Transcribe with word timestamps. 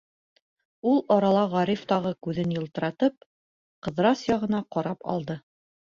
Ул 0.91 1.01
арала 1.15 1.43
Ғариф 1.51 1.83
тағы, 1.93 2.13
күҙен 2.27 2.55
йылтыратып, 2.55 3.27
Ҡыҙырас 3.89 4.25
яғына 4.33 4.67
ҡарап 4.77 5.07
алды. 5.15 5.37